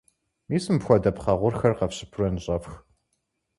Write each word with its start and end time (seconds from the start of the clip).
Мис 0.49 0.65
мыпхуэдэ 0.73 1.11
пхъэ 1.15 1.33
гъурхэр 1.39 1.73
къэфщыпурэ 1.77 2.27
ныщӀэфх. 2.33 2.73